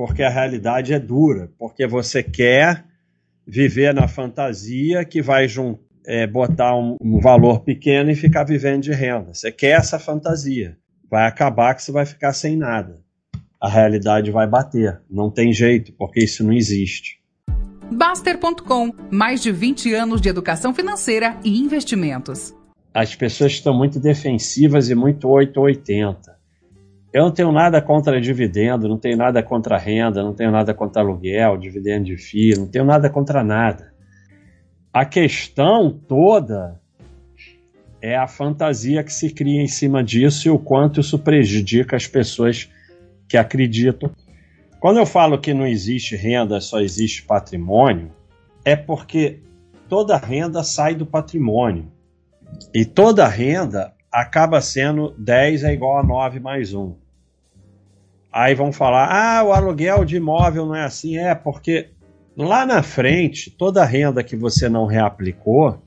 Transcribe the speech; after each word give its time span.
porque 0.00 0.22
a 0.22 0.30
realidade 0.30 0.94
é 0.94 0.98
dura, 0.98 1.52
porque 1.58 1.86
você 1.86 2.22
quer 2.22 2.86
viver 3.46 3.92
na 3.92 4.08
fantasia 4.08 5.04
que 5.04 5.20
vai 5.20 5.46
é, 6.06 6.26
botar 6.26 6.74
um, 6.74 6.96
um 7.02 7.20
valor 7.20 7.60
pequeno 7.60 8.10
e 8.10 8.14
ficar 8.14 8.44
vivendo 8.44 8.84
de 8.84 8.92
renda. 8.92 9.34
Você 9.34 9.52
quer 9.52 9.78
essa 9.78 9.98
fantasia. 9.98 10.78
Vai 11.10 11.26
acabar 11.26 11.74
que 11.74 11.82
você 11.82 11.92
vai 11.92 12.06
ficar 12.06 12.32
sem 12.32 12.56
nada. 12.56 12.98
A 13.60 13.68
realidade 13.68 14.30
vai 14.30 14.46
bater. 14.46 15.02
Não 15.10 15.30
tem 15.30 15.52
jeito, 15.52 15.92
porque 15.92 16.24
isso 16.24 16.42
não 16.42 16.54
existe. 16.54 17.20
Baster.com 17.92 18.94
mais 19.10 19.42
de 19.42 19.52
20 19.52 19.92
anos 19.92 20.22
de 20.22 20.30
educação 20.30 20.72
financeira 20.72 21.38
e 21.44 21.58
investimentos. 21.58 22.54
As 22.94 23.14
pessoas 23.14 23.52
estão 23.52 23.76
muito 23.76 24.00
defensivas 24.00 24.88
e 24.88 24.94
muito 24.94 25.28
880. 25.28 26.39
Eu 27.12 27.24
não 27.24 27.32
tenho 27.32 27.50
nada 27.50 27.82
contra 27.82 28.20
dividendo, 28.20 28.88
não 28.88 28.96
tenho 28.96 29.16
nada 29.16 29.42
contra 29.42 29.76
renda, 29.76 30.22
não 30.22 30.32
tenho 30.32 30.52
nada 30.52 30.72
contra 30.72 31.02
aluguel, 31.02 31.56
dividendo 31.56 32.04
de 32.04 32.16
FII, 32.16 32.56
não 32.56 32.68
tenho 32.68 32.84
nada 32.84 33.10
contra 33.10 33.42
nada. 33.42 33.92
A 34.92 35.04
questão 35.04 35.90
toda 35.90 36.80
é 38.00 38.16
a 38.16 38.28
fantasia 38.28 39.02
que 39.02 39.12
se 39.12 39.30
cria 39.30 39.60
em 39.60 39.66
cima 39.66 40.04
disso 40.04 40.46
e 40.46 40.50
o 40.50 40.58
quanto 40.58 41.00
isso 41.00 41.18
prejudica 41.18 41.96
as 41.96 42.06
pessoas 42.06 42.70
que 43.28 43.36
acreditam. 43.36 44.10
Quando 44.78 44.98
eu 44.98 45.06
falo 45.06 45.38
que 45.38 45.52
não 45.52 45.66
existe 45.66 46.14
renda, 46.14 46.60
só 46.60 46.80
existe 46.80 47.22
patrimônio, 47.24 48.12
é 48.64 48.76
porque 48.76 49.40
toda 49.88 50.16
renda 50.16 50.62
sai 50.62 50.94
do 50.94 51.04
patrimônio. 51.04 51.90
E 52.72 52.84
toda 52.84 53.26
renda 53.26 53.92
acaba 54.10 54.60
sendo 54.60 55.14
10 55.18 55.64
é 55.64 55.72
igual 55.72 55.98
a 55.98 56.02
9 56.02 56.40
mais 56.40 56.72
1. 56.72 56.99
Aí 58.32 58.54
vão 58.54 58.72
falar: 58.72 59.08
ah, 59.10 59.42
o 59.42 59.52
aluguel 59.52 60.04
de 60.04 60.16
imóvel 60.16 60.66
não 60.66 60.74
é 60.74 60.84
assim. 60.84 61.18
É, 61.18 61.34
porque 61.34 61.90
lá 62.36 62.64
na 62.64 62.82
frente, 62.82 63.50
toda 63.50 63.84
renda 63.84 64.22
que 64.22 64.36
você 64.36 64.68
não 64.68 64.86
reaplicou 64.86 65.82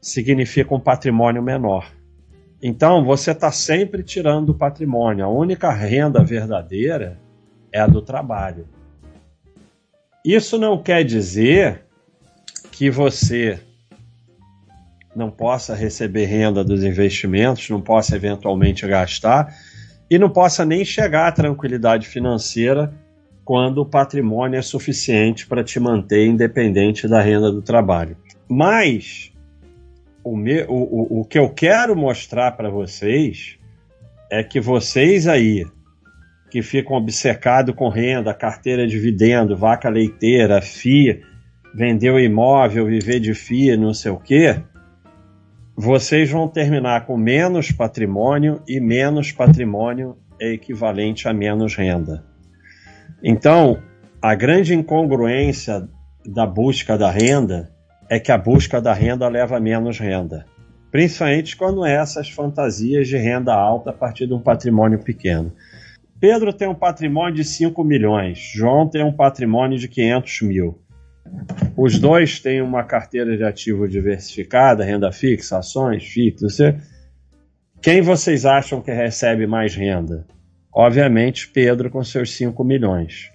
significa 0.00 0.74
um 0.74 0.80
patrimônio 0.80 1.42
menor. 1.42 1.90
Então, 2.62 3.04
você 3.04 3.30
está 3.30 3.50
sempre 3.50 4.02
tirando 4.02 4.46
do 4.46 4.54
patrimônio. 4.54 5.24
A 5.24 5.28
única 5.28 5.70
renda 5.70 6.22
verdadeira 6.22 7.18
é 7.72 7.80
a 7.80 7.86
do 7.86 8.02
trabalho. 8.02 8.66
Isso 10.24 10.58
não 10.58 10.82
quer 10.82 11.02
dizer 11.02 11.86
que 12.70 12.90
você 12.90 13.58
não 15.16 15.30
possa 15.30 15.74
receber 15.74 16.26
renda 16.26 16.62
dos 16.62 16.84
investimentos, 16.84 17.68
não 17.70 17.80
possa 17.80 18.14
eventualmente 18.14 18.86
gastar 18.86 19.54
e 20.10 20.18
não 20.18 20.28
possa 20.28 20.64
nem 20.64 20.84
chegar 20.84 21.28
à 21.28 21.32
tranquilidade 21.32 22.08
financeira 22.08 22.92
quando 23.44 23.78
o 23.78 23.86
patrimônio 23.86 24.58
é 24.58 24.62
suficiente 24.62 25.46
para 25.46 25.62
te 25.62 25.78
manter 25.78 26.26
independente 26.26 27.06
da 27.06 27.20
renda 27.20 27.50
do 27.50 27.62
trabalho. 27.62 28.16
Mas 28.48 29.32
o, 30.24 30.36
me, 30.36 30.62
o, 30.64 30.74
o, 30.74 31.20
o 31.20 31.24
que 31.24 31.38
eu 31.38 31.48
quero 31.48 31.94
mostrar 31.96 32.52
para 32.52 32.68
vocês 32.68 33.58
é 34.30 34.42
que 34.42 34.60
vocês 34.60 35.26
aí 35.26 35.64
que 36.50 36.62
ficam 36.62 36.96
obcecados 36.96 37.74
com 37.74 37.88
renda, 37.88 38.34
carteira 38.34 38.84
de 38.86 38.92
dividendo, 38.92 39.56
vaca 39.56 39.88
leiteira, 39.88 40.60
FIA, 40.60 41.20
vender 41.72 42.10
o 42.10 42.18
imóvel, 42.18 42.86
viver 42.86 43.20
de 43.20 43.32
FIA, 43.34 43.76
não 43.76 43.94
sei 43.94 44.10
o 44.10 44.18
quê, 44.18 44.60
vocês 45.82 46.30
vão 46.30 46.46
terminar 46.46 47.06
com 47.06 47.16
menos 47.16 47.72
patrimônio 47.72 48.60
e 48.68 48.78
menos 48.78 49.32
patrimônio 49.32 50.14
é 50.38 50.52
equivalente 50.52 51.26
a 51.26 51.32
menos 51.32 51.74
renda. 51.74 52.22
Então, 53.24 53.82
a 54.20 54.34
grande 54.34 54.74
incongruência 54.74 55.88
da 56.26 56.46
busca 56.46 56.98
da 56.98 57.10
renda 57.10 57.72
é 58.10 58.20
que 58.20 58.30
a 58.30 58.36
busca 58.36 58.78
da 58.78 58.92
renda 58.92 59.26
leva 59.26 59.56
a 59.56 59.60
menos 59.60 59.98
renda, 59.98 60.44
principalmente 60.92 61.56
quando 61.56 61.86
é 61.86 61.94
essas 61.94 62.28
fantasias 62.28 63.08
de 63.08 63.16
renda 63.16 63.54
alta 63.54 63.88
a 63.88 63.94
partir 63.94 64.26
de 64.26 64.34
um 64.34 64.40
patrimônio 64.40 64.98
pequeno. 64.98 65.50
Pedro 66.20 66.52
tem 66.52 66.68
um 66.68 66.74
patrimônio 66.74 67.36
de 67.36 67.44
5 67.44 67.82
milhões, 67.82 68.38
João 68.54 68.86
tem 68.86 69.02
um 69.02 69.14
patrimônio 69.14 69.78
de 69.78 69.88
500 69.88 70.42
mil. 70.42 70.78
Os 71.76 71.98
dois 71.98 72.40
têm 72.40 72.60
uma 72.60 72.84
carteira 72.84 73.36
de 73.36 73.44
ativo 73.44 73.88
diversificada, 73.88 74.84
renda 74.84 75.10
fixa, 75.12 75.58
ações, 75.58 76.12
você... 76.38 76.76
Quem 77.82 78.02
vocês 78.02 78.44
acham 78.44 78.82
que 78.82 78.92
recebe 78.92 79.46
mais 79.46 79.74
renda? 79.74 80.26
Obviamente, 80.72 81.48
Pedro 81.48 81.90
com 81.90 82.04
seus 82.04 82.36
5 82.36 82.62
milhões. 82.62 83.30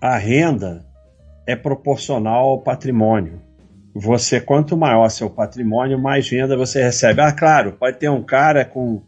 A 0.00 0.16
renda 0.18 0.84
é 1.46 1.54
proporcional 1.54 2.48
ao 2.48 2.60
patrimônio. 2.60 3.40
Você, 3.94 4.40
quanto 4.40 4.76
maior 4.76 5.08
seu 5.08 5.30
patrimônio, 5.30 5.98
mais 5.98 6.28
renda 6.28 6.56
você 6.56 6.82
recebe. 6.82 7.20
Ah, 7.20 7.32
claro, 7.32 7.72
pode 7.72 7.98
ter 7.98 8.08
um 8.10 8.22
cara 8.22 8.64
com 8.64 9.00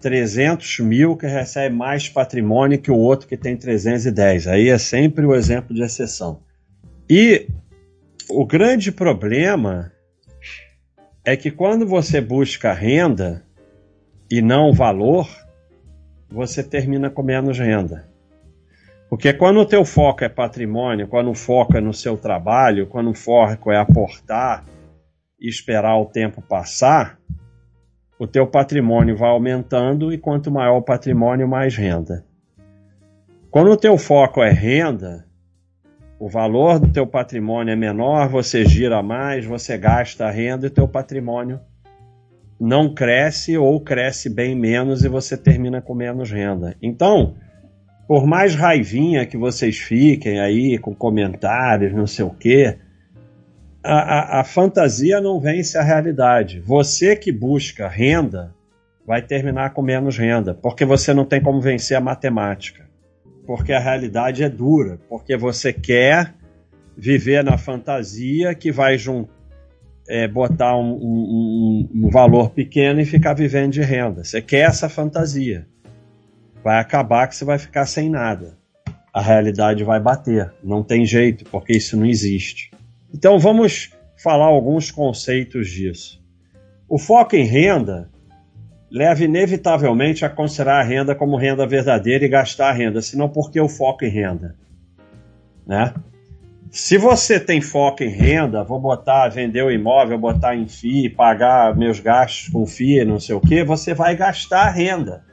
300 0.00 0.80
mil 0.80 1.16
que 1.16 1.26
recebe 1.26 1.74
mais 1.74 2.08
patrimônio 2.08 2.80
que 2.80 2.90
o 2.90 2.96
outro 2.96 3.28
que 3.28 3.36
tem 3.36 3.56
310. 3.56 4.46
Aí 4.46 4.68
é 4.70 4.78
sempre 4.78 5.26
o 5.26 5.34
exemplo 5.34 5.74
de 5.74 5.82
exceção. 5.82 6.40
E 7.08 7.46
o 8.28 8.44
grande 8.44 8.90
problema 8.90 9.92
é 11.24 11.36
que 11.36 11.50
quando 11.50 11.86
você 11.86 12.20
busca 12.20 12.72
renda 12.72 13.44
e 14.30 14.42
não 14.42 14.72
valor, 14.72 15.28
você 16.28 16.62
termina 16.64 17.08
com 17.08 17.22
menos 17.22 17.58
renda. 17.58 18.08
Porque 19.08 19.32
quando 19.32 19.60
o 19.60 19.66
teu 19.66 19.84
foco 19.84 20.24
é 20.24 20.28
patrimônio, 20.28 21.06
quando 21.06 21.30
o 21.30 21.34
foco 21.34 21.76
é 21.76 21.80
no 21.80 21.94
seu 21.94 22.16
trabalho, 22.16 22.88
quando 22.88 23.10
o 23.10 23.14
foco 23.14 23.70
é 23.70 23.78
aportar 23.78 24.64
e 25.40 25.48
esperar 25.48 25.96
o 25.96 26.06
tempo 26.06 26.42
passar, 26.42 27.18
o 28.18 28.26
teu 28.26 28.46
patrimônio 28.46 29.16
vai 29.16 29.30
aumentando 29.30 30.12
e 30.12 30.18
quanto 30.18 30.50
maior 30.50 30.78
o 30.78 30.82
patrimônio, 30.82 31.46
mais 31.46 31.76
renda. 31.76 32.24
Quando 33.48 33.70
o 33.70 33.76
teu 33.76 33.96
foco 33.96 34.42
é 34.42 34.50
renda, 34.50 35.25
o 36.18 36.28
valor 36.28 36.78
do 36.78 36.88
teu 36.88 37.06
patrimônio 37.06 37.72
é 37.72 37.76
menor, 37.76 38.28
você 38.28 38.64
gira 38.64 39.02
mais, 39.02 39.44
você 39.44 39.76
gasta 39.76 40.30
renda 40.30 40.66
e 40.66 40.70
teu 40.70 40.88
patrimônio 40.88 41.60
não 42.58 42.94
cresce 42.94 43.56
ou 43.58 43.78
cresce 43.80 44.30
bem 44.30 44.54
menos 44.54 45.04
e 45.04 45.08
você 45.08 45.36
termina 45.36 45.82
com 45.82 45.94
menos 45.94 46.30
renda. 46.30 46.74
Então, 46.80 47.34
por 48.08 48.26
mais 48.26 48.54
raivinha 48.54 49.26
que 49.26 49.36
vocês 49.36 49.76
fiquem 49.76 50.40
aí 50.40 50.78
com 50.78 50.94
comentários, 50.94 51.92
não 51.92 52.06
sei 52.06 52.24
o 52.24 52.30
quê, 52.30 52.78
a, 53.84 54.38
a, 54.38 54.40
a, 54.40 54.44
fantasia 54.44 55.20
não 55.20 55.38
vence 55.38 55.76
a 55.76 55.82
realidade. 55.82 56.60
Você 56.60 57.14
que 57.14 57.30
busca 57.30 57.88
renda 57.88 58.54
vai 59.06 59.22
terminar 59.22 59.70
com 59.70 59.82
menos 59.82 60.16
renda, 60.16 60.54
porque 60.54 60.84
você 60.84 61.12
não 61.12 61.24
tem 61.24 61.40
como 61.40 61.60
vencer 61.60 61.96
a 61.96 62.00
matemática. 62.00 62.85
Porque 63.46 63.72
a 63.72 63.78
realidade 63.78 64.42
é 64.42 64.48
dura, 64.48 64.98
porque 65.08 65.36
você 65.36 65.72
quer 65.72 66.34
viver 66.96 67.44
na 67.44 67.56
fantasia 67.56 68.54
que 68.54 68.72
vai 68.72 68.96
é, 70.08 70.26
botar 70.26 70.76
um, 70.76 70.94
um, 70.94 71.90
um 71.94 72.10
valor 72.10 72.50
pequeno 72.50 73.00
e 73.00 73.04
ficar 73.04 73.34
vivendo 73.34 73.72
de 73.72 73.82
renda. 73.82 74.24
Você 74.24 74.42
quer 74.42 74.68
essa 74.68 74.88
fantasia. 74.88 75.66
Vai 76.64 76.80
acabar 76.80 77.28
que 77.28 77.36
você 77.36 77.44
vai 77.44 77.58
ficar 77.58 77.86
sem 77.86 78.10
nada. 78.10 78.58
A 79.12 79.22
realidade 79.22 79.84
vai 79.84 80.00
bater. 80.00 80.52
Não 80.64 80.82
tem 80.82 81.06
jeito, 81.06 81.44
porque 81.44 81.74
isso 81.74 81.96
não 81.96 82.06
existe. 82.06 82.70
Então 83.14 83.38
vamos 83.38 83.92
falar 84.16 84.46
alguns 84.46 84.90
conceitos 84.90 85.70
disso. 85.70 86.20
O 86.88 86.98
foco 86.98 87.36
em 87.36 87.44
renda 87.44 88.10
leva 88.90 89.24
inevitavelmente 89.24 90.24
a 90.24 90.30
considerar 90.30 90.80
a 90.80 90.82
renda 90.82 91.14
como 91.14 91.36
renda 91.36 91.66
verdadeira 91.66 92.24
e 92.24 92.28
gastar 92.28 92.70
a 92.70 92.72
renda, 92.72 93.02
senão 93.02 93.28
por 93.28 93.50
que 93.50 93.60
o 93.60 93.68
foco 93.68 94.04
em 94.04 94.08
renda? 94.08 94.54
Né? 95.66 95.92
Se 96.70 96.98
você 96.98 97.40
tem 97.40 97.60
foco 97.60 98.02
em 98.02 98.10
renda, 98.10 98.62
vou 98.62 98.80
botar, 98.80 99.28
vender 99.28 99.62
o 99.62 99.70
imóvel, 99.70 100.18
botar 100.18 100.54
em 100.54 100.66
FII, 100.66 101.10
pagar 101.10 101.76
meus 101.76 102.00
gastos 102.00 102.48
com 102.48 102.66
FII, 102.66 103.04
não 103.04 103.18
sei 103.18 103.34
o 103.34 103.40
que, 103.40 103.64
você 103.64 103.94
vai 103.94 104.16
gastar 104.16 104.66
a 104.66 104.70
renda. 104.70 105.24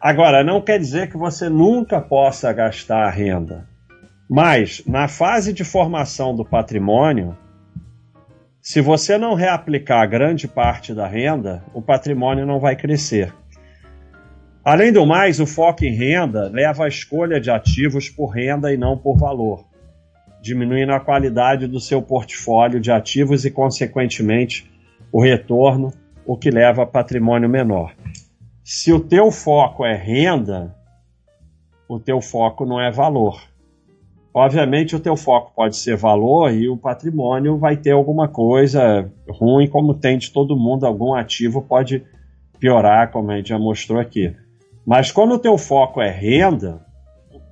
Agora, 0.00 0.42
não 0.42 0.60
quer 0.60 0.78
dizer 0.78 1.10
que 1.10 1.16
você 1.16 1.48
nunca 1.48 2.00
possa 2.00 2.52
gastar 2.52 3.04
a 3.04 3.10
renda. 3.10 3.68
Mas, 4.28 4.82
na 4.86 5.08
fase 5.08 5.52
de 5.52 5.64
formação 5.64 6.34
do 6.34 6.44
patrimônio, 6.44 7.36
se 8.62 8.80
você 8.82 9.16
não 9.16 9.34
reaplicar 9.34 10.08
grande 10.08 10.46
parte 10.46 10.92
da 10.92 11.06
renda, 11.06 11.64
o 11.72 11.80
patrimônio 11.80 12.44
não 12.44 12.60
vai 12.60 12.76
crescer. 12.76 13.34
Além 14.62 14.92
do 14.92 15.06
mais, 15.06 15.40
o 15.40 15.46
foco 15.46 15.84
em 15.84 15.94
renda 15.94 16.50
leva 16.52 16.84
à 16.84 16.88
escolha 16.88 17.40
de 17.40 17.50
ativos 17.50 18.10
por 18.10 18.26
renda 18.26 18.70
e 18.72 18.76
não 18.76 18.98
por 18.98 19.16
valor, 19.16 19.66
diminuindo 20.42 20.92
a 20.92 21.00
qualidade 21.00 21.66
do 21.66 21.80
seu 21.80 22.02
portfólio 22.02 22.78
de 22.78 22.92
ativos 22.92 23.46
e, 23.46 23.50
consequentemente, 23.50 24.70
o 25.10 25.22
retorno, 25.22 25.90
o 26.26 26.36
que 26.36 26.50
leva 26.50 26.82
a 26.82 26.86
patrimônio 26.86 27.48
menor. 27.48 27.94
Se 28.62 28.92
o 28.92 29.00
teu 29.00 29.30
foco 29.32 29.86
é 29.86 29.96
renda, 29.96 30.76
o 31.88 31.98
teu 31.98 32.20
foco 32.20 32.66
não 32.66 32.78
é 32.78 32.90
valor. 32.90 33.49
Obviamente 34.32 34.94
o 34.94 35.00
teu 35.00 35.16
foco 35.16 35.52
pode 35.54 35.76
ser 35.76 35.96
valor 35.96 36.52
e 36.52 36.68
o 36.68 36.76
patrimônio 36.76 37.58
vai 37.58 37.76
ter 37.76 37.90
alguma 37.90 38.28
coisa 38.28 39.10
ruim, 39.28 39.66
como 39.66 39.94
tem 39.94 40.18
de 40.18 40.30
todo 40.30 40.56
mundo, 40.56 40.86
algum 40.86 41.14
ativo 41.14 41.62
pode 41.62 42.04
piorar, 42.60 43.10
como 43.10 43.30
a 43.30 43.36
gente 43.36 43.48
já 43.48 43.58
mostrou 43.58 43.98
aqui. 43.98 44.34
Mas 44.86 45.10
quando 45.10 45.32
o 45.32 45.38
teu 45.38 45.58
foco 45.58 46.00
é 46.00 46.10
renda, 46.10 46.86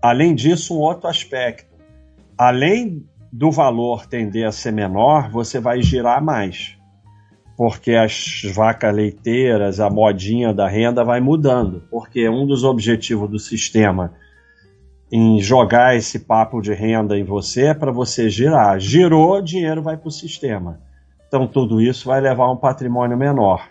além 0.00 0.34
disso, 0.34 0.76
um 0.76 0.80
outro 0.80 1.08
aspecto. 1.08 1.66
Além 2.36 3.04
do 3.32 3.50
valor 3.50 4.06
tender 4.06 4.46
a 4.46 4.52
ser 4.52 4.72
menor, 4.72 5.30
você 5.30 5.58
vai 5.58 5.82
girar 5.82 6.22
mais. 6.22 6.76
Porque 7.56 7.92
as 7.92 8.42
vacas 8.54 8.94
leiteiras, 8.94 9.80
a 9.80 9.90
modinha 9.90 10.54
da 10.54 10.68
renda 10.68 11.02
vai 11.02 11.20
mudando. 11.20 11.82
Porque 11.90 12.28
um 12.28 12.46
dos 12.46 12.62
objetivos 12.62 13.28
do 13.28 13.38
sistema 13.38 14.14
em 15.10 15.40
jogar 15.40 15.96
esse 15.96 16.18
papo 16.20 16.60
de 16.60 16.72
renda 16.74 17.18
em 17.18 17.24
você 17.24 17.66
é 17.66 17.74
para 17.74 17.90
você 17.90 18.28
girar. 18.28 18.78
Girou, 18.78 19.40
dinheiro 19.40 19.82
vai 19.82 19.96
para 19.96 20.08
o 20.08 20.12
sistema. 20.12 20.80
Então 21.26 21.46
tudo 21.46 21.80
isso 21.80 22.08
vai 22.08 22.20
levar 22.20 22.44
a 22.44 22.52
um 22.52 22.56
patrimônio 22.56 23.16
menor. 23.16 23.68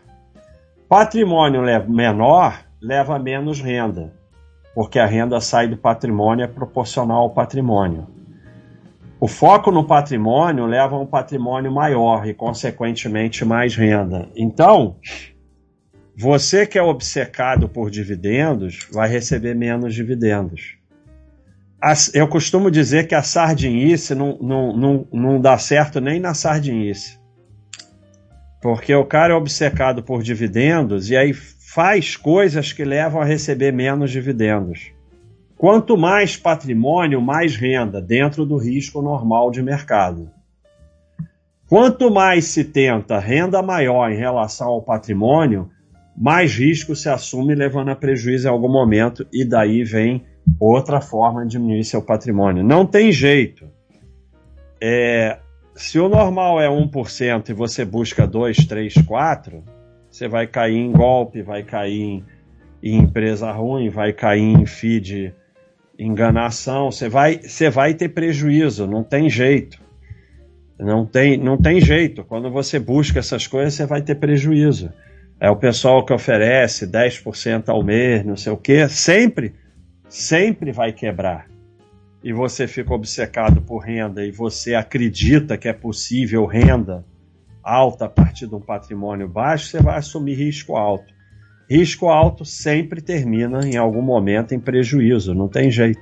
Patrimônio 0.90 1.62
menor 1.90 2.64
leva 2.82 3.20
menos 3.20 3.60
renda, 3.60 4.14
porque 4.74 5.00
a 5.00 5.06
renda 5.06 5.42
sai 5.42 5.68
do 5.68 5.76
patrimônio 5.76 6.44
é 6.44 6.48
proporcional 6.48 7.24
ao 7.24 7.30
patrimônio. 7.32 8.08
O 9.20 9.28
foco 9.28 9.72
no 9.72 9.84
patrimônio 9.84 10.68
leva 10.68 10.96
a 10.96 11.00
um 11.00 11.06
patrimônio 11.06 11.72
maior 11.72 12.28
e, 12.28 12.36
consequentemente, 12.36 13.44
mais 13.44 13.76
renda. 13.76 14.30
Então, 14.36 14.98
você 16.16 16.68
que 16.68 16.78
é 16.78 16.84
obcecado 16.84 17.68
por 17.68 17.90
dividendos 17.90 18.88
vai 18.92 19.10
receber 19.10 19.56
menos 19.56 19.96
dividendos. 19.96 20.77
Eu 22.14 22.28
costumo 22.28 22.72
dizer 22.72 23.08
que 23.08 23.14
a 23.14 23.22
sardinice 23.22 24.16
não, 24.16 24.38
não, 24.42 24.76
não, 24.76 25.08
não 25.14 25.42
dá 25.42 25.58
certo 25.58 26.02
nem 26.02 26.20
na 26.20 26.34
sardinice. 26.34 27.20
Porque 28.62 28.94
o 28.94 29.06
cara 29.06 29.34
é 29.34 29.36
obcecado 29.36 30.02
por 30.02 30.24
dividendos 30.24 31.10
e 31.12 31.16
aí 31.16 31.34
faz 31.34 32.16
coisas 32.16 32.74
que 32.74 32.84
levam 32.84 33.22
a 33.22 33.26
receber 33.26 33.72
menos 33.72 34.10
dividendos. 34.10 34.92
Quanto 35.56 35.96
mais 35.96 36.36
patrimônio, 36.36 37.22
mais 37.22 37.56
renda, 37.56 38.02
dentro 38.02 38.46
do 38.46 38.58
risco 38.58 39.02
normal 39.02 39.52
de 39.52 39.62
mercado. 39.62 40.32
Quanto 41.68 42.10
mais 42.10 42.46
se 42.46 42.64
tenta 42.64 43.20
renda 43.20 43.62
maior 43.62 44.10
em 44.10 44.18
relação 44.18 44.68
ao 44.68 44.82
patrimônio, 44.82 45.70
mais 46.16 46.56
risco 46.56 46.96
se 46.96 47.10
assume, 47.10 47.54
levando 47.54 47.90
a 47.90 47.96
prejuízo 47.96 48.48
em 48.48 48.52
algum 48.52 48.72
momento, 48.72 49.28
e 49.32 49.44
daí 49.44 49.84
vem 49.84 50.26
outra 50.60 51.02
forma 51.02 51.44
de 51.44 51.52
diminuir 51.52 51.84
seu 51.84 52.02
patrimônio. 52.02 52.64
Não 52.64 52.86
tem 52.86 53.12
jeito. 53.12 53.70
É, 54.82 55.40
se 55.76 56.00
o 56.00 56.08
normal 56.08 56.62
é 56.62 56.68
1% 56.68 57.50
e 57.50 57.54
você 57.54 57.86
busca 57.86 58.26
2, 58.26 58.66
3, 58.66 58.94
4, 59.06 59.64
você 60.10 60.28
vai 60.28 60.48
cair 60.48 60.78
em 60.78 60.92
golpe, 60.92 61.42
vai 61.42 61.64
cair 61.64 62.02
em, 62.02 62.26
em 62.82 62.98
empresa 62.98 63.52
ruim, 63.52 63.90
vai 63.90 64.14
cair 64.14 64.42
em 64.42 64.66
feed 64.66 65.34
enganação, 66.00 66.92
você 66.92 67.10
vai, 67.10 67.40
você 67.40 67.70
vai 67.70 67.94
ter 67.94 68.10
prejuízo, 68.10 68.86
não 68.86 69.04
tem 69.04 69.30
jeito. 69.30 69.82
Não 70.80 71.06
tem, 71.06 71.38
não 71.38 71.58
tem 71.58 71.82
jeito. 71.82 72.24
Quando 72.24 72.52
você 72.52 72.80
busca 72.80 73.18
essas 73.18 73.48
coisas, 73.48 73.74
você 73.74 73.86
vai 73.86 74.02
ter 74.02 74.16
prejuízo. 74.16 74.94
É 75.40 75.50
o 75.50 75.56
pessoal 75.56 76.06
que 76.06 76.14
oferece 76.14 76.86
10% 76.86 77.70
ao 77.70 77.84
mês, 77.84 78.24
não 78.24 78.36
sei 78.36 78.52
o 78.52 78.58
quê, 78.58 78.88
sempre, 78.88 79.54
sempre 80.10 80.72
vai 80.72 80.92
quebrar 80.92 81.48
e 82.24 82.34
você 82.34 82.68
fica 82.68 82.94
obcecado 82.94 83.62
por 83.62 83.80
renda 83.80 84.26
e 84.26 84.32
você 84.32 84.76
acredita 84.76 85.58
que 85.58 85.68
é 85.68 85.74
possível 85.74 86.46
renda 86.46 87.06
alta 87.64 88.06
a 88.06 88.10
partir 88.10 88.48
de 88.48 88.56
um 88.56 88.62
patrimônio 88.62 89.28
baixo, 89.28 89.68
você 89.68 89.82
vai 89.82 89.98
assumir 89.98 90.36
risco 90.36 90.76
alto. 90.76 91.14
Risco 91.70 92.08
alto 92.08 92.46
sempre 92.46 93.02
termina 93.02 93.68
em 93.68 93.76
algum 93.76 94.02
momento 94.02 94.54
em 94.54 94.60
prejuízo, 94.60 95.34
não 95.34 95.50
tem 95.50 95.70
jeito. 95.70 96.02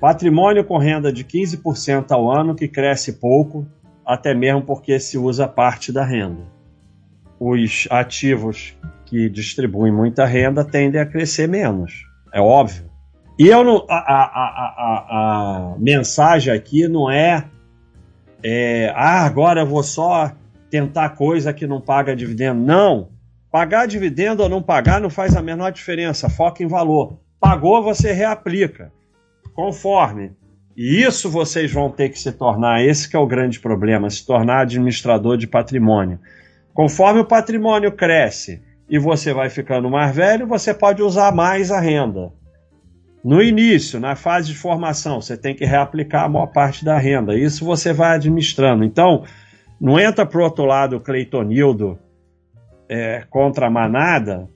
Patrimônio 0.00 0.64
com 0.64 0.76
renda 0.76 1.12
de 1.12 1.24
15% 1.24 2.10
ao 2.10 2.30
ano 2.30 2.56
que 2.56 2.66
cresce 2.66 3.14
pouco, 3.14 3.66
até 4.04 4.34
mesmo 4.34 4.62
porque 4.62 4.98
se 4.98 5.16
usa 5.16 5.46
parte 5.46 5.92
da 5.92 6.04
renda. 6.04 6.42
Os 7.38 7.86
ativos 7.90 8.76
que 9.06 9.28
distribuem 9.28 9.92
muita 9.92 10.26
renda 10.26 10.64
tendem 10.64 11.00
a 11.00 11.06
crescer 11.06 11.48
menos, 11.48 12.04
é 12.32 12.40
óbvio. 12.40 12.93
E 13.38 13.48
eu 13.48 13.64
não, 13.64 13.84
a, 13.88 13.96
a, 13.96 14.74
a, 14.76 15.06
a, 15.08 15.78
mensagem 15.78 16.52
aqui 16.52 16.86
não 16.86 17.10
é, 17.10 17.44
é, 18.42 18.92
ah, 18.94 19.24
agora 19.24 19.62
eu 19.62 19.66
vou 19.66 19.82
só 19.82 20.32
tentar 20.70 21.10
coisa 21.10 21.52
que 21.52 21.66
não 21.66 21.80
paga 21.80 22.14
dividendo. 22.14 22.60
Não. 22.60 23.08
Pagar 23.50 23.86
dividendo 23.86 24.42
ou 24.42 24.48
não 24.48 24.62
pagar 24.62 25.00
não 25.00 25.10
faz 25.10 25.34
a 25.36 25.42
menor 25.42 25.70
diferença. 25.72 26.28
Foca 26.28 26.62
em 26.62 26.66
valor. 26.66 27.18
Pagou, 27.40 27.82
você 27.82 28.12
reaplica. 28.12 28.92
Conforme. 29.54 30.32
E 30.76 31.02
isso 31.02 31.30
vocês 31.30 31.72
vão 31.72 31.90
ter 31.90 32.08
que 32.08 32.18
se 32.18 32.32
tornar, 32.32 32.84
esse 32.84 33.08
que 33.08 33.14
é 33.14 33.18
o 33.18 33.26
grande 33.26 33.60
problema, 33.60 34.10
se 34.10 34.26
tornar 34.26 34.62
administrador 34.62 35.36
de 35.36 35.46
patrimônio. 35.46 36.18
Conforme 36.72 37.20
o 37.20 37.24
patrimônio 37.24 37.92
cresce 37.92 38.60
e 38.88 38.98
você 38.98 39.32
vai 39.32 39.48
ficando 39.48 39.88
mais 39.88 40.14
velho, 40.14 40.46
você 40.46 40.74
pode 40.74 41.00
usar 41.00 41.32
mais 41.32 41.70
a 41.70 41.78
renda. 41.78 42.32
No 43.24 43.40
início, 43.40 43.98
na 43.98 44.14
fase 44.14 44.48
de 44.48 44.54
formação, 44.54 45.18
você 45.18 45.34
tem 45.34 45.54
que 45.54 45.64
reaplicar 45.64 46.24
a 46.24 46.28
maior 46.28 46.48
parte 46.48 46.84
da 46.84 46.98
renda. 46.98 47.34
Isso 47.34 47.64
você 47.64 47.90
vai 47.90 48.16
administrando. 48.16 48.84
Então, 48.84 49.24
não 49.80 49.98
entra 49.98 50.26
para 50.26 50.38
o 50.38 50.44
outro 50.44 50.66
lado 50.66 50.96
o 50.96 51.00
Cleitonildo 51.00 51.98
é, 52.86 53.24
contra 53.30 53.66
a 53.66 53.70
manada, 53.70 54.46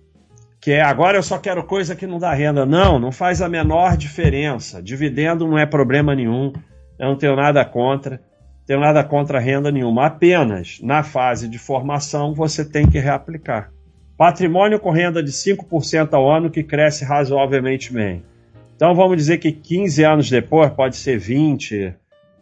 que 0.61 0.73
é 0.73 0.83
agora 0.83 1.17
eu 1.17 1.23
só 1.23 1.39
quero 1.39 1.65
coisa 1.65 1.97
que 1.97 2.07
não 2.07 2.19
dá 2.19 2.35
renda. 2.35 2.67
Não, 2.67 2.99
não 2.99 3.11
faz 3.11 3.41
a 3.41 3.49
menor 3.49 3.97
diferença. 3.97 4.83
Dividendo 4.83 5.49
não 5.49 5.57
é 5.57 5.65
problema 5.65 6.15
nenhum. 6.15 6.53
Eu 6.99 7.09
não 7.09 7.17
tenho 7.17 7.37
nada 7.37 7.65
contra. 7.65 8.21
Tenho 8.67 8.81
nada 8.81 9.03
contra 9.03 9.39
renda 9.39 9.71
nenhuma. 9.71 10.05
Apenas 10.05 10.79
na 10.83 11.03
fase 11.03 11.49
de 11.49 11.59
formação 11.59 12.35
você 12.35 12.67
tem 12.67 12.87
que 12.87 12.99
reaplicar. 12.99 13.73
Patrimônio 14.15 14.79
com 14.79 14.91
renda 14.91 15.23
de 15.23 15.31
5% 15.31 16.13
ao 16.13 16.31
ano 16.31 16.51
que 16.51 16.63
cresce 16.63 17.03
razoavelmente 17.03 17.91
bem. 17.95 18.23
Então 18.79 18.95
vamos 18.95 19.17
dizer 19.17 19.39
que 19.39 19.51
15 19.51 20.05
anos 20.05 20.31
depois, 20.31 20.71
pode 20.71 20.95
ser 20.95 21.19
20. 21.19 21.97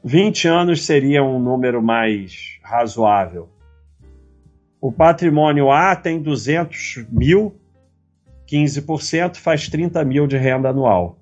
20 0.05 0.47
anos 0.47 0.85
seria 0.85 1.25
um 1.25 1.41
número 1.41 1.83
mais 1.83 2.59
razoável. 2.63 3.49
O 4.79 4.93
patrimônio 4.93 5.71
A 5.71 5.97
tem 5.97 6.21
200 6.21 7.07
mil, 7.11 7.57
15% 8.47 9.37
faz 9.37 9.67
30 9.71 10.05
mil 10.05 10.27
de 10.27 10.37
renda 10.37 10.69
anual. 10.69 11.19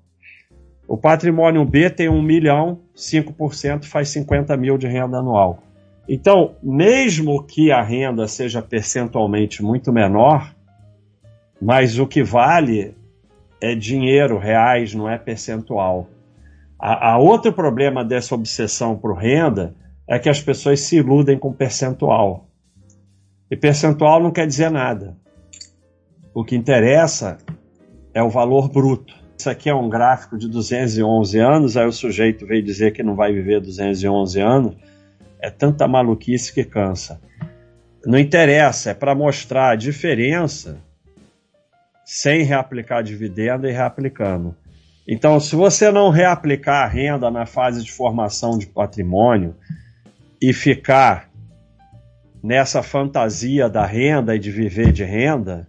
O 0.85 0.97
patrimônio 0.97 1.63
B 1.63 1.89
tem 1.89 2.09
1 2.09 2.21
milhão, 2.21 2.81
5% 2.93 3.85
faz 3.85 4.09
50 4.09 4.57
mil 4.57 4.77
de 4.77 4.85
renda 4.85 5.19
anual. 5.19 5.63
Então, 6.09 6.57
mesmo 6.61 7.41
que 7.41 7.71
a 7.71 7.81
renda 7.81 8.27
seja 8.27 8.61
percentualmente 8.61 9.63
muito 9.63 9.93
menor, 9.93 10.53
mas 11.61 11.97
o 11.99 12.05
que 12.05 12.21
vale 12.21 12.93
é 13.61 13.75
dinheiro, 13.75 14.37
reais, 14.37 14.93
não 14.93 15.09
é 15.09 15.17
percentual. 15.17 16.07
A, 16.79 17.13
a 17.13 17.17
outro 17.17 17.51
problema 17.53 18.03
dessa 18.03 18.35
obsessão 18.35 18.97
por 18.97 19.15
renda 19.17 19.75
é 20.07 20.19
que 20.19 20.29
as 20.29 20.41
pessoas 20.41 20.81
se 20.81 20.97
iludem 20.97 21.37
com 21.37 21.51
percentual. 21.51 22.47
E 23.49 23.55
percentual 23.55 24.21
não 24.21 24.31
quer 24.31 24.45
dizer 24.45 24.69
nada. 24.69 25.15
O 26.33 26.43
que 26.43 26.55
interessa 26.55 27.37
é 28.13 28.21
o 28.21 28.29
valor 28.29 28.69
bruto. 28.69 29.15
Isso 29.37 29.49
aqui 29.49 29.69
é 29.69 29.75
um 29.75 29.89
gráfico 29.89 30.37
de 30.37 30.47
211 30.47 31.39
anos, 31.39 31.77
aí 31.77 31.85
o 31.85 31.91
sujeito 31.91 32.45
veio 32.45 32.63
dizer 32.63 32.91
que 32.91 33.03
não 33.03 33.15
vai 33.15 33.33
viver 33.33 33.59
211 33.59 34.39
anos. 34.39 34.75
É 35.41 35.49
tanta 35.49 35.87
maluquice 35.87 36.53
que 36.53 36.63
cansa. 36.63 37.19
Não 38.05 38.17
interessa, 38.17 38.91
é 38.91 38.93
para 38.93 39.15
mostrar 39.15 39.71
a 39.71 39.75
diferença 39.75 40.79
sem 42.05 42.43
reaplicar 42.43 43.03
dividendo 43.03 43.67
e 43.67 43.71
reaplicando. 43.71 44.55
Então, 45.07 45.39
se 45.39 45.55
você 45.55 45.91
não 45.91 46.09
reaplicar 46.09 46.85
a 46.85 46.87
renda 46.87 47.29
na 47.29 47.45
fase 47.45 47.83
de 47.83 47.91
formação 47.91 48.57
de 48.57 48.67
patrimônio 48.67 49.55
e 50.41 50.53
ficar 50.53 51.29
nessa 52.43 52.83
fantasia 52.83 53.67
da 53.67 53.85
renda 53.85 54.35
e 54.35 54.39
de 54.39 54.51
viver 54.51 54.91
de 54.91 55.03
renda, 55.03 55.67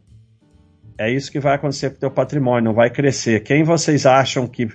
é 0.99 1.11
isso 1.11 1.31
que 1.33 1.41
vai 1.41 1.55
acontecer 1.55 1.91
com 1.91 1.97
o 1.97 2.01
teu 2.01 2.11
patrimônio, 2.11 2.65
não 2.65 2.75
vai 2.75 2.91
crescer. 2.91 3.43
Quem 3.43 3.63
vocês 3.63 4.07
acham 4.07 4.47
que 4.47 4.69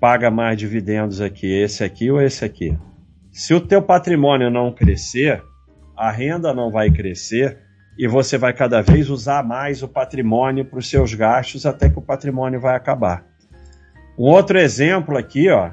paga 0.00 0.30
mais 0.30 0.58
dividendos 0.58 1.20
aqui, 1.20 1.46
esse 1.46 1.84
aqui 1.84 2.10
ou 2.10 2.20
esse 2.20 2.44
aqui? 2.44 2.76
Se 3.30 3.54
o 3.54 3.60
teu 3.60 3.82
patrimônio 3.82 4.50
não 4.50 4.72
crescer, 4.72 5.42
a 5.96 6.10
renda 6.10 6.52
não 6.54 6.70
vai 6.70 6.90
crescer, 6.90 7.58
e 7.98 8.08
você 8.08 8.38
vai 8.38 8.52
cada 8.52 8.80
vez 8.80 9.10
usar 9.10 9.44
mais 9.44 9.82
o 9.82 9.88
patrimônio 9.88 10.64
para 10.64 10.78
os 10.78 10.88
seus 10.88 11.14
gastos 11.14 11.66
até 11.66 11.88
que 11.88 11.98
o 11.98 12.02
patrimônio 12.02 12.60
vai 12.60 12.74
acabar. 12.74 13.24
Um 14.18 14.24
outro 14.24 14.58
exemplo 14.58 15.16
aqui, 15.16 15.50
ó, 15.50 15.70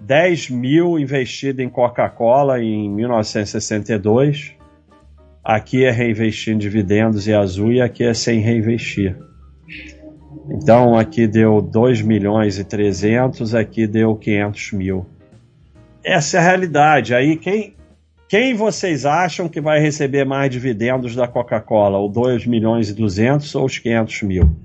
10 0.00 0.50
mil 0.50 0.98
investido 0.98 1.62
em 1.62 1.68
Coca-Cola 1.68 2.60
em 2.62 2.90
1962. 2.90 4.56
Aqui 5.44 5.84
é 5.84 5.90
reinvestir 5.90 6.54
em 6.54 6.58
dividendos 6.58 7.26
e 7.26 7.34
azul 7.34 7.72
e 7.72 7.80
aqui 7.80 8.04
é 8.04 8.14
sem 8.14 8.40
reinvestir. 8.40 9.16
Então 10.50 10.96
aqui 10.96 11.26
deu 11.26 11.60
2 11.60 12.02
milhões 12.02 12.58
e 12.58 12.64
300, 12.64 13.54
aqui 13.54 13.86
deu 13.86 14.16
500 14.16 14.72
mil. 14.72 15.06
Essa 16.04 16.36
é 16.36 16.40
a 16.40 16.42
realidade. 16.42 17.14
Aí 17.14 17.36
quem, 17.36 17.74
quem 18.32 18.54
vocês 18.54 19.04
acham 19.04 19.46
que 19.46 19.60
vai 19.60 19.78
receber 19.78 20.24
mais 20.24 20.50
dividendos 20.50 21.14
da 21.14 21.28
Coca-Cola? 21.28 21.98
O 21.98 22.08
2 22.08 22.46
milhões 22.46 22.88
e 22.88 22.94
200 22.94 23.54
ou 23.54 23.66
os 23.66 23.78
500 23.78 24.22
mil? 24.22 24.56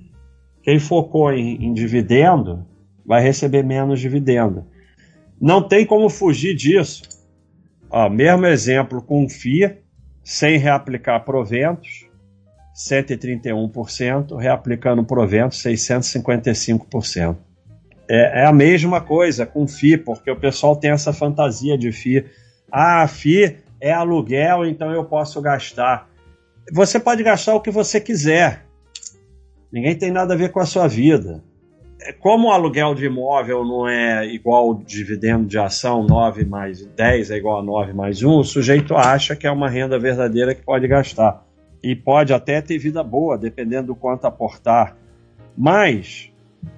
Quem 0.64 0.80
focou 0.80 1.34
em, 1.34 1.66
em 1.66 1.74
dividendo 1.74 2.66
vai 3.06 3.22
receber 3.22 3.66
menos 3.66 4.00
dividendo. 4.00 4.66
Não 5.38 5.62
tem 5.62 5.86
como 5.86 6.10
fugir 6.10 6.56
disso. 6.56 7.04
Ó, 7.90 8.10
mesmo 8.10 8.46
exemplo 8.46 9.02
com 9.02 9.28
FIA, 9.28 9.80
sem 10.24 10.58
reaplicar 10.58 11.26
proventos, 11.26 12.08
131%, 12.74 14.38
reaplicando 14.38 15.04
proventos, 15.04 15.62
655%. 15.62 17.36
É, 18.10 18.44
é 18.44 18.46
a 18.46 18.54
mesma 18.54 19.02
coisa 19.02 19.46
com 19.46 19.68
FI, 19.68 19.98
porque 19.98 20.32
o 20.32 20.40
pessoal 20.40 20.74
tem 20.78 20.92
essa 20.92 21.12
fantasia 21.12 21.78
de 21.78 21.92
FI. 21.92 22.47
Ah, 22.72 23.08
FI 23.08 23.58
é 23.80 23.92
aluguel, 23.92 24.66
então 24.66 24.92
eu 24.92 25.06
posso 25.06 25.42
gastar. 25.42 26.10
Você 26.72 27.00
pode 27.00 27.24
gastar 27.24 27.56
o 27.56 27.62
que 27.62 27.72
você 27.72 28.02
quiser. 28.02 28.66
Ninguém 29.72 29.96
tem 29.96 30.12
nada 30.12 30.34
a 30.34 30.38
ver 30.38 30.52
com 30.52 30.60
a 30.60 30.66
sua 30.66 30.88
vida. 30.88 31.44
É, 32.02 32.12
como 32.12 32.48
o 32.48 32.52
aluguel 32.52 32.94
de 32.94 33.06
imóvel 33.06 33.66
não 33.66 33.88
é 33.88 34.26
igual 34.28 34.70
ao 34.70 34.74
dividendo 34.76 35.46
de 35.46 35.58
ação, 35.58 36.04
9 36.04 36.46
mais 36.46 36.86
10 36.86 37.32
é 37.32 37.38
igual 37.38 37.60
a 37.60 37.64
9 37.64 37.94
mais 37.94 38.22
1, 38.22 38.40
o 38.40 38.44
sujeito 38.44 38.96
acha 38.96 39.36
que 39.36 39.48
é 39.48 39.52
uma 39.52 39.70
renda 39.70 39.98
verdadeira 39.98 40.54
que 40.54 40.62
pode 40.62 40.88
gastar. 40.88 41.44
E 41.82 41.96
pode 41.96 42.34
até 42.34 42.62
ter 42.62 42.78
vida 42.78 43.04
boa, 43.04 43.38
dependendo 43.38 43.88
do 43.88 43.96
quanto 43.96 44.26
aportar. 44.26 44.96
Mas, 45.56 46.32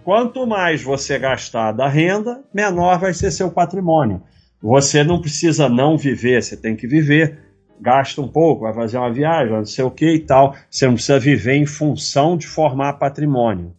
quanto 0.04 0.46
mais 0.46 0.82
você 0.82 1.18
gastar 1.18 1.72
da 1.72 1.88
renda, 1.88 2.42
menor 2.54 3.00
vai 3.00 3.14
ser 3.14 3.32
seu 3.32 3.50
patrimônio. 3.50 4.22
Você 4.62 5.04
não 5.04 5.22
precisa 5.22 5.70
não 5.70 5.98
viver, 5.98 6.42
você 6.44 6.58
tem 6.58 6.76
que 6.76 6.88
viver. 6.88 7.40
Gasta 7.82 8.22
um 8.22 8.28
pouco, 8.28 8.64
vai 8.64 8.74
fazer 8.74 8.98
uma 8.98 9.12
viagem, 9.12 9.54
não 9.54 9.66
sei 9.66 9.86
o 9.86 9.92
que 9.92 10.14
e 10.16 10.20
tal. 10.20 10.54
Você 10.70 10.86
não 10.86 10.96
precisa 10.96 11.20
viver 11.20 11.56
em 11.56 11.66
função 11.66 12.38
de 12.38 12.46
formar 12.46 12.94
patrimônio. 12.94 13.74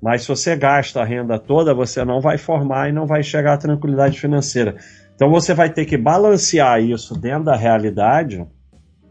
Mas 0.00 0.22
se 0.22 0.28
você 0.28 0.54
gasta 0.54 1.00
a 1.00 1.04
renda 1.04 1.38
toda, 1.38 1.74
você 1.74 2.04
não 2.04 2.20
vai 2.20 2.38
formar 2.38 2.88
e 2.88 2.92
não 2.92 3.06
vai 3.06 3.22
chegar 3.22 3.54
à 3.54 3.58
tranquilidade 3.58 4.20
financeira. 4.20 4.76
Então 5.14 5.30
você 5.30 5.54
vai 5.54 5.70
ter 5.70 5.84
que 5.84 5.96
balancear 5.96 6.80
isso 6.80 7.18
dentro 7.18 7.44
da 7.44 7.56
realidade 7.56 8.46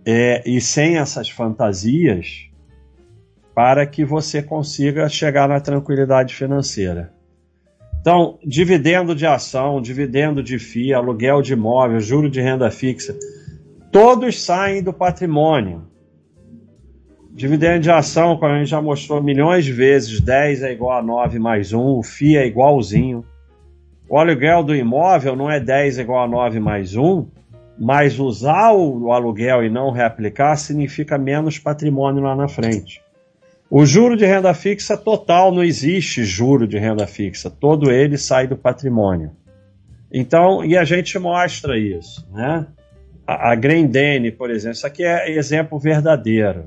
é, 0.05 0.43
e 0.45 0.59
sem 0.59 0.97
essas 0.97 1.29
fantasias 1.29 2.49
para 3.55 3.85
que 3.85 4.03
você 4.03 4.41
consiga 4.41 5.07
chegar 5.07 5.47
na 5.47 5.59
tranquilidade 5.59 6.33
financeira. 6.33 7.12
Então, 8.03 8.37
dividendo 8.45 9.15
de 9.15 9.25
ação, 9.25 9.81
dividendo 9.81 10.43
de 10.43 10.59
FIA, 10.59 10.97
aluguel 10.97 11.41
de 11.41 11.53
imóvel, 11.53 12.01
juro 12.01 12.29
de 12.29 12.41
renda 12.41 12.69
fixa, 12.69 13.17
todos 13.93 14.43
saem 14.43 14.83
do 14.83 14.91
patrimônio. 14.91 15.83
Dividendo 17.31 17.79
de 17.79 17.89
ação, 17.89 18.35
como 18.35 18.51
a 18.51 18.59
gente 18.59 18.67
já 18.71 18.81
mostrou 18.81 19.23
milhões 19.23 19.63
de 19.63 19.71
vezes, 19.71 20.19
10 20.19 20.63
é 20.63 20.73
igual 20.73 20.99
a 20.99 21.01
9 21.01 21.39
mais 21.39 21.71
1, 21.71 21.79
o 21.79 22.03
FII 22.03 22.35
é 22.35 22.45
igualzinho. 22.45 23.23
O 24.09 24.17
aluguel 24.17 24.65
do 24.65 24.75
imóvel 24.75 25.33
não 25.37 25.49
é 25.49 25.61
10 25.61 25.99
igual 25.99 26.25
a 26.25 26.27
9 26.27 26.59
mais 26.59 26.97
1, 26.97 27.25
mas 27.79 28.19
usar 28.19 28.73
o 28.73 29.13
aluguel 29.13 29.63
e 29.63 29.69
não 29.69 29.91
reaplicar 29.91 30.57
significa 30.57 31.17
menos 31.17 31.57
patrimônio 31.57 32.21
lá 32.21 32.35
na 32.35 32.49
frente. 32.49 33.01
O 33.69 33.85
juro 33.85 34.15
de 34.15 34.25
renda 34.25 34.53
fixa 34.53 34.95
total 34.95 35.51
não 35.51 35.63
existe 35.63 36.23
juro 36.23 36.67
de 36.67 36.77
renda 36.77 37.07
fixa, 37.07 37.49
todo 37.49 37.91
ele 37.91 38.17
sai 38.17 38.47
do 38.47 38.55
patrimônio. 38.55 39.31
Então, 40.11 40.63
e 40.63 40.77
a 40.77 40.83
gente 40.83 41.17
mostra 41.17 41.77
isso, 41.77 42.27
né? 42.31 42.67
A, 43.25 43.51
a 43.51 43.55
Grendene, 43.55 44.31
por 44.31 44.51
exemplo, 44.51 44.75
isso 44.75 44.85
aqui 44.85 45.03
é 45.03 45.31
exemplo 45.31 45.79
verdadeiro. 45.79 46.65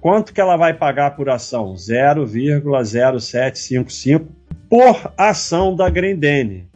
Quanto 0.00 0.32
que 0.32 0.40
ela 0.40 0.56
vai 0.56 0.72
pagar 0.72 1.14
por 1.14 1.28
ação? 1.28 1.74
0,0755 1.74 4.26
por 4.68 5.12
ação 5.18 5.76
da 5.76 5.90
Grendene. 5.90 6.70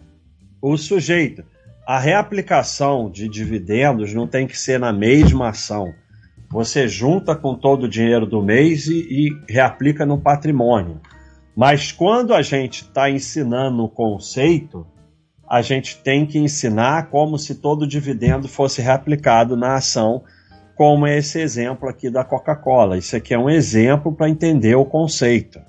O 0.60 0.76
sujeito. 0.76 1.42
A 1.86 1.98
reaplicação 1.98 3.10
de 3.10 3.26
dividendos 3.28 4.12
não 4.12 4.26
tem 4.26 4.46
que 4.46 4.58
ser 4.58 4.78
na 4.78 4.92
mesma 4.92 5.48
ação. 5.48 5.94
Você 6.54 6.86
junta 6.86 7.34
com 7.34 7.56
todo 7.56 7.82
o 7.82 7.88
dinheiro 7.88 8.26
do 8.26 8.40
mês 8.40 8.86
e, 8.86 8.94
e 8.94 9.52
reaplica 9.52 10.06
no 10.06 10.20
patrimônio. 10.20 11.00
Mas 11.56 11.90
quando 11.90 12.32
a 12.32 12.42
gente 12.42 12.82
está 12.82 13.10
ensinando 13.10 13.82
o 13.82 13.88
conceito, 13.88 14.86
a 15.50 15.60
gente 15.60 15.98
tem 15.98 16.24
que 16.24 16.38
ensinar 16.38 17.10
como 17.10 17.36
se 17.40 17.56
todo 17.56 17.82
o 17.82 17.88
dividendo 17.88 18.46
fosse 18.46 18.80
reaplicado 18.80 19.56
na 19.56 19.74
ação 19.74 20.22
como 20.76 21.08
é 21.08 21.18
esse 21.18 21.40
exemplo 21.40 21.88
aqui 21.88 22.08
da 22.08 22.22
Coca-Cola. 22.22 22.96
Isso 22.98 23.16
aqui 23.16 23.34
é 23.34 23.38
um 23.38 23.50
exemplo 23.50 24.14
para 24.14 24.30
entender 24.30 24.76
o 24.76 24.84
conceito. 24.84 25.60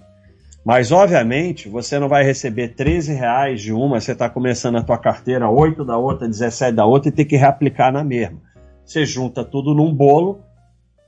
Mas, 0.64 0.92
obviamente, 0.92 1.68
você 1.68 1.98
não 1.98 2.08
vai 2.08 2.24
receber 2.24 2.76
13 2.76 3.12
reais 3.12 3.60
de 3.60 3.74
uma, 3.74 4.00
você 4.00 4.12
está 4.12 4.30
começando 4.30 4.78
a 4.78 4.84
tua 4.84 5.00
carteira, 5.00 5.50
8 5.50 5.84
da 5.84 5.98
outra, 5.98 6.28
17 6.28 6.76
da 6.76 6.86
outra, 6.86 7.10
e 7.10 7.12
tem 7.12 7.26
que 7.26 7.38
reaplicar 7.38 7.92
na 7.92 8.04
mesma. 8.04 8.38
Você 8.84 9.04
junta 9.04 9.44
tudo 9.44 9.74
num 9.74 9.92
bolo, 9.92 10.46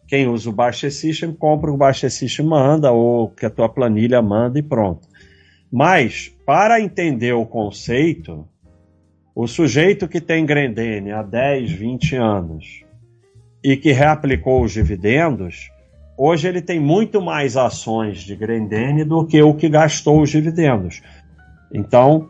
quem 0.08 0.28
usa 0.28 0.50
o 0.50 0.54
Baixa 0.54 0.90
System, 0.90 1.34
compra 1.34 1.72
o 1.72 1.78
Baixa 1.78 2.10
System 2.10 2.46
manda, 2.46 2.92
ou 2.92 3.30
que 3.30 3.46
a 3.46 3.50
tua 3.50 3.68
planilha 3.68 4.22
manda 4.22 4.58
e 4.58 4.64
pronto. 4.64 5.08
Mas, 5.72 6.34
para 6.46 6.80
entender 6.80 7.34
o 7.34 7.46
conceito, 7.46 8.48
o 9.36 9.46
sujeito 9.46 10.08
que 10.08 10.22
tem 10.22 10.46
Grendene 10.46 11.12
há 11.12 11.22
10, 11.22 11.72
20 11.72 12.16
anos, 12.16 12.86
e 13.62 13.76
que 13.76 13.92
reaplicou 13.92 14.64
os 14.64 14.72
dividendos, 14.72 15.70
hoje 16.18 16.48
ele 16.48 16.62
tem 16.62 16.80
muito 16.80 17.22
mais 17.22 17.58
ações 17.58 18.20
de 18.20 18.34
Grendene 18.34 19.04
do 19.04 19.26
que 19.26 19.42
o 19.42 19.54
que 19.54 19.68
gastou 19.68 20.22
os 20.22 20.30
dividendos. 20.30 21.02
Então, 21.74 22.30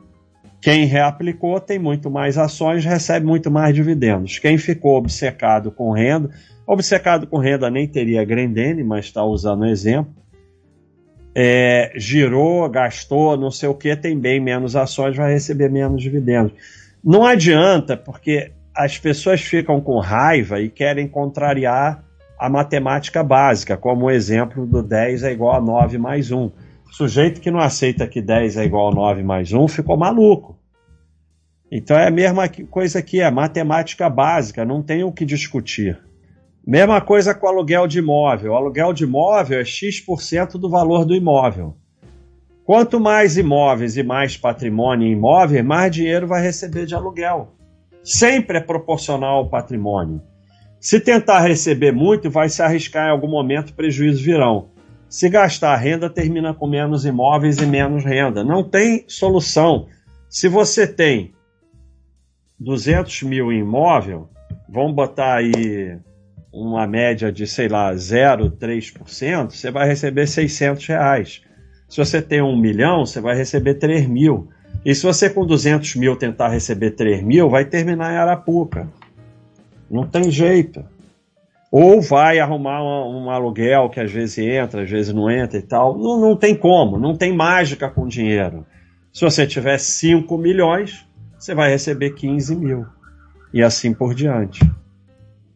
quem 0.60 0.86
reaplicou 0.86 1.60
tem 1.60 1.78
muito 1.78 2.10
mais 2.10 2.40
ações, 2.40 2.84
recebe 2.84 3.26
muito 3.26 3.52
mais 3.52 3.76
dividendos. 3.76 4.40
Quem 4.40 4.58
ficou 4.58 4.98
obcecado 4.98 5.72
com 5.72 5.92
renda, 5.92 6.32
obcecado 6.68 7.26
com 7.26 7.38
renda 7.38 7.70
nem 7.70 7.88
teria 7.88 8.26
Grendene, 8.26 8.84
mas 8.84 9.06
está 9.06 9.24
usando 9.24 9.62
o 9.62 9.66
exemplo, 9.66 10.14
é, 11.34 11.94
girou, 11.96 12.68
gastou, 12.70 13.38
não 13.38 13.50
sei 13.50 13.70
o 13.70 13.76
que, 13.76 13.96
tem 13.96 14.20
bem 14.20 14.40
menos 14.40 14.76
ações, 14.76 15.16
vai 15.16 15.32
receber 15.32 15.70
menos 15.70 16.02
dividendos. 16.02 16.54
Não 17.04 17.26
adianta, 17.26 17.96
porque 17.96 18.52
as 18.76 18.98
pessoas 18.98 19.42
ficam 19.42 19.80
com 19.80 20.00
raiva 20.00 20.60
e 20.60 20.70
querem 20.70 21.08
contrariar 21.08 22.04
a 22.38 22.50
matemática 22.50 23.24
básica, 23.24 23.78
como 23.78 24.06
o 24.06 24.12
exemplo 24.12 24.66
do 24.66 24.84
10 24.84 25.24
é 25.24 25.32
igual 25.32 25.56
a 25.56 25.62
9 25.62 25.98
mais 25.98 26.32
1. 26.32 26.46
O 26.46 26.52
sujeito 26.92 27.40
que 27.40 27.50
não 27.50 27.60
aceita 27.60 28.08
que 28.08 28.22
10 28.22 28.58
é 28.58 28.66
igual 28.66 28.92
a 28.92 28.96
9 28.96 29.24
mais 29.24 29.54
1 29.54 29.68
ficou 29.68 29.98
maluco. 29.98 30.60
Então 31.72 31.98
é 31.98 32.08
a 32.08 32.12
mesma 32.12 32.48
coisa 32.70 33.02
que 33.02 33.20
é 33.20 33.30
matemática 33.30 34.10
básica, 34.10 34.66
não 34.66 34.82
tem 34.82 35.04
o 35.04 35.12
que 35.12 35.26
discutir. 35.26 36.00
Mesma 36.68 37.00
coisa 37.00 37.34
com 37.34 37.48
aluguel 37.48 37.88
de 37.88 38.00
imóvel. 38.00 38.52
O 38.52 38.56
aluguel 38.56 38.92
de 38.92 39.06
imóvel 39.06 39.62
é 39.62 39.66
X% 39.66 40.60
do 40.60 40.70
valor 40.70 41.06
do 41.06 41.16
imóvel. 41.16 41.78
Quanto 42.66 43.00
mais 43.00 43.38
imóveis 43.38 43.96
e 43.96 44.04
mais 44.04 44.36
patrimônio 44.36 45.08
em 45.08 45.14
imóvel, 45.14 45.64
mais 45.64 45.92
dinheiro 45.92 46.28
vai 46.28 46.42
receber 46.42 46.86
de 46.86 46.94
aluguel 46.94 47.58
sempre 48.08 48.58
é 48.58 48.62
proporcional 48.62 49.40
ao 49.40 49.50
patrimônio. 49.50 50.22
Se 50.80 50.98
tentar 50.98 51.42
receber 51.42 51.92
muito, 51.92 52.30
vai 52.30 52.48
se 52.48 52.62
arriscar 52.62 53.08
em 53.08 53.12
algum 53.12 53.28
momento, 53.28 53.74
prejuízos 53.74 54.22
virão. 54.22 54.70
Se 55.10 55.28
gastar 55.28 55.76
renda, 55.76 56.10
termina 56.10 56.54
com 56.54 56.68
menos 56.68 57.06
imóveis 57.06 57.58
e 57.58 57.66
menos 57.66 58.06
renda. 58.06 58.46
Não 58.46 58.64
tem 58.64 59.04
solução. 59.08 59.88
Se 60.30 60.48
você 60.48 60.88
tem 60.88 61.34
200 62.58 63.24
mil 63.24 63.52
em 63.52 63.60
imóvel, 63.60 64.30
vamos 64.70 64.96
botar 64.96 65.36
aí 65.36 65.98
uma 66.52 66.88
média 66.88 67.32
de, 67.32 67.46
sei 67.46 67.68
lá, 67.68 67.94
0,3%, 67.94 69.52
você 69.52 69.70
vai 69.72 69.88
receber 69.88 70.28
600 70.28 70.86
reais. 70.88 71.42
Se 71.88 71.98
você 71.98 72.22
tem 72.22 72.42
um 72.42 72.58
milhão, 72.58 73.06
você 73.06 73.22
vai 73.22 73.36
receber 73.36 73.76
3 73.76 74.08
mil. 74.08 74.50
E 74.86 74.94
se 74.94 75.04
você 75.04 75.30
com 75.30 75.46
200 75.46 75.96
mil 75.96 76.16
tentar 76.16 76.50
receber 76.50 76.92
3 76.92 77.24
mil, 77.24 77.50
vai 77.50 77.66
terminar 77.66 78.14
em 78.14 78.18
Arapuca. 78.18 78.88
Não 79.90 80.06
tem 80.06 80.30
jeito. 80.30 80.84
Ou 81.72 82.02
vai 82.02 82.40
arrumar 82.40 82.82
um, 82.82 83.26
um, 83.26 83.30
aluguel 83.30 83.90
que 83.90 84.00
às 84.00 84.12
vezes 84.12 84.38
entra, 84.38 84.84
às 84.84 84.90
vezes 84.90 85.14
não 85.14 85.30
entra 85.30 85.58
e 85.58 85.62
tal. 85.62 85.98
Não, 85.98 86.20
não 86.20 86.36
tem 86.36 86.56
como, 86.56 86.98
não 86.98 87.16
tem 87.16 87.36
mágica 87.36 87.90
com 87.90 88.08
dinheiro. 88.08 88.66
Se 89.14 89.22
você 89.22 89.46
tiver 89.46 89.78
5 89.78 90.38
milhões, 90.38 91.06
você 91.38 91.54
vai 91.54 91.70
receber 91.70 92.12
15 92.12 92.56
mil. 92.56 92.86
E 93.54 93.64
assim 93.64 93.94
por 93.94 94.14
diante. 94.14 94.60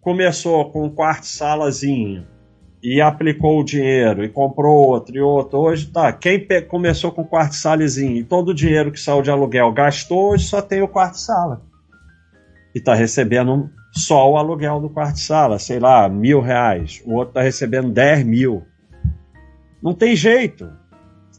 Começou 0.01 0.72
com 0.72 0.86
um 0.86 0.89
quarto 0.89 1.27
salazinho 1.27 2.25
e 2.84 3.00
aplicou 3.00 3.60
o 3.60 3.63
dinheiro 3.63 4.24
e 4.24 4.29
comprou 4.29 4.88
outro 4.88 5.15
e 5.15 5.22
outro. 5.22 5.60
Hoje 5.60 5.91
tá. 5.91 6.12
Quem 6.12 6.48
começou 6.67 7.12
com 7.12 7.24
quarto 7.24 7.55
salazinho 7.55 8.17
e 8.17 8.24
todo 8.24 8.50
o 8.50 8.53
dinheiro 8.53 8.91
que 8.91 9.00
saiu 9.00 9.22
de 9.22 9.29
aluguel 9.29 9.72
gastou, 9.72 10.31
hoje 10.31 10.46
só 10.46 10.60
tem 10.60 10.81
o 10.81 10.88
quarto 10.88 11.20
sala. 11.20 11.62
E 12.74 12.79
está 12.79 12.96
recebendo 12.96 13.70
só 13.91 14.31
o 14.31 14.38
aluguel 14.38 14.79
do 14.79 14.89
quarto 14.89 15.20
sala, 15.20 15.60
sei 15.60 15.79
lá, 15.79 16.10
mil 16.10 16.41
reais. 16.41 17.03
O 17.05 17.13
outro 17.13 17.29
está 17.29 17.41
recebendo 17.43 17.91
10 17.91 18.24
mil. 18.24 18.63
Não 19.84 19.93
tem 19.93 20.15
jeito. 20.15 20.67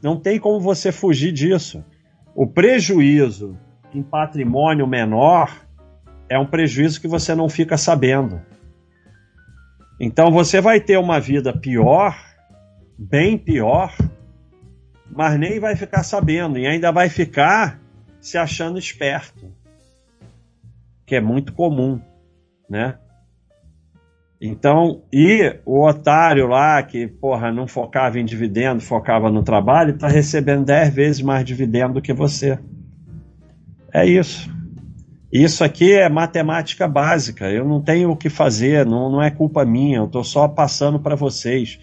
Não 0.01 0.17
tem 0.17 0.39
como 0.39 0.61
você 0.61 0.93
fugir 0.93 1.33
disso. 1.33 1.85
O 2.33 2.47
prejuízo 2.47 3.59
em 3.93 4.03
patrimônio 4.03 4.87
menor 4.87 5.51
é 6.29 6.39
um 6.39 6.47
prejuízo 6.47 7.01
que 7.01 7.09
você 7.09 7.35
não 7.35 7.49
fica 7.49 7.77
sabendo. 7.77 8.41
Então 10.05 10.33
você 10.33 10.61
vai 10.61 10.81
ter 10.81 10.99
uma 10.99 11.21
vida 11.21 11.57
pior, 11.57 12.19
bem 12.99 13.39
pior, 13.39 13.97
mas 15.09 15.39
nem 15.39 15.61
vai 15.61 15.77
ficar 15.77 16.03
sabendo 16.03 16.59
e 16.59 16.67
ainda 16.67 16.91
vai 16.91 17.09
ficar 17.09 17.81
se 18.21 18.37
achando 18.37 18.81
esperto, 18.81 19.55
que 21.07 21.15
é 21.15 21.21
muito 21.21 21.53
comum, 21.53 22.01
né? 22.69 22.99
Então, 24.41 25.05
e 25.13 25.61
o 25.65 25.87
otário 25.87 26.49
lá 26.49 26.83
que, 26.83 27.07
porra, 27.07 27.53
não 27.53 27.69
focava 27.69 28.19
em 28.19 28.25
dividendo, 28.25 28.83
focava 28.83 29.31
no 29.31 29.45
trabalho, 29.45 29.95
está 29.95 30.09
recebendo 30.09 30.65
10 30.65 30.93
vezes 30.93 31.23
mais 31.23 31.45
dividendo 31.45 31.95
do 31.95 32.03
que 32.03 32.13
você. 32.13 32.59
É 33.93 34.05
isso. 34.05 34.51
Isso 35.33 35.65
aqui 35.65 35.93
é 35.93 36.09
matemática 36.11 36.87
básica. 36.87 37.51
Eu 37.51 37.65
não 37.67 37.81
tenho 37.81 38.11
o 38.11 38.17
que 38.17 38.29
fazer, 38.29 38.85
não, 38.85 39.11
não 39.11 39.23
é 39.23 39.31
culpa 39.31 39.65
minha. 39.65 39.97
Eu 39.97 40.05
estou 40.05 40.23
só 40.23 40.47
passando 40.47 41.01
para 41.01 41.17
vocês. 41.17 41.79